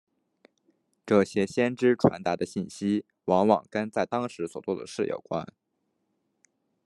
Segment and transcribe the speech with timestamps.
[1.05, 5.45] 这些先知传达的信息往往跟在当时所做的事有关。